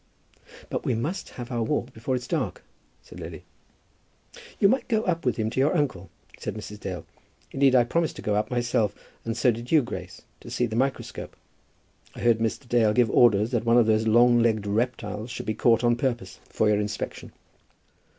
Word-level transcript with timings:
"But 0.71 0.83
we 0.83 0.95
must 0.95 1.29
have 1.29 1.51
our 1.51 1.61
walk 1.61 1.93
before 1.93 2.15
it 2.15 2.23
is 2.23 2.27
dark," 2.27 2.63
said 3.03 3.19
Lily. 3.19 3.43
"You 4.59 4.67
might 4.67 4.87
go 4.87 5.03
up 5.03 5.27
with 5.27 5.35
him 5.37 5.51
to 5.51 5.59
your 5.59 5.77
uncle," 5.77 6.09
said 6.39 6.55
Mrs. 6.55 6.79
Dale. 6.79 7.05
"Indeed, 7.51 7.75
I 7.75 7.83
promised 7.83 8.15
to 8.15 8.23
go 8.23 8.33
up 8.33 8.49
myself, 8.49 8.95
and 9.25 9.37
so 9.37 9.51
did 9.51 9.71
you, 9.71 9.83
Grace, 9.83 10.23
to 10.39 10.49
see 10.49 10.65
the 10.65 10.75
microscope. 10.75 11.35
I 12.15 12.21
heard 12.21 12.39
Mr. 12.39 12.67
Dale 12.67 12.93
give 12.93 13.11
orders 13.11 13.51
that 13.51 13.63
one 13.63 13.77
of 13.77 13.85
those 13.85 14.07
long 14.07 14.39
legged 14.39 14.65
reptiles 14.65 15.29
should 15.29 15.45
be 15.45 15.53
caught 15.53 15.83
on 15.83 15.95
purpose 15.95 16.39
for 16.49 16.67
your 16.67 16.79
inspection." 16.79 17.31